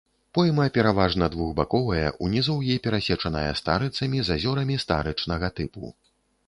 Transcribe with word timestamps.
Пойма 0.35 0.63
пераважна 0.77 1.27
двухбаковая, 1.35 2.07
у 2.27 2.31
нізоўі 2.33 2.81
перасечаная 2.87 3.47
старыцамі 3.61 4.17
з 4.27 4.41
азёрамі 4.41 4.75
старычнага 4.87 5.55
тыпу. 5.61 5.97